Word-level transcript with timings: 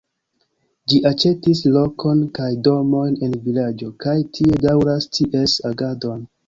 Ĝi 0.93 1.01
aĉetis 1.09 1.61
lokon 1.75 2.25
kaj 2.39 2.49
domojn 2.69 3.21
en 3.29 3.39
vilaĝo 3.45 3.95
kaj 4.07 4.19
tie 4.39 4.61
daŭras 4.67 5.11
ties 5.19 5.61
agadon. 5.75 6.31